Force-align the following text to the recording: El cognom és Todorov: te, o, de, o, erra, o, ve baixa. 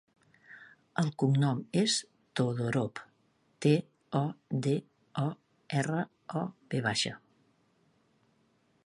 El 1.01 1.09
cognom 1.23 1.59
és 1.81 1.97
Todorov: 2.39 3.03
te, 3.67 3.75
o, 4.21 4.23
de, 4.69 4.75
o, 5.25 5.29
erra, 5.83 6.03
o, 6.41 6.45
ve 6.73 6.83
baixa. 6.89 7.15